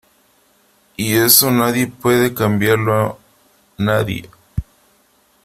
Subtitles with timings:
[0.97, 3.19] y eso nadie puede cambiarlo,
[3.77, 4.27] nadie.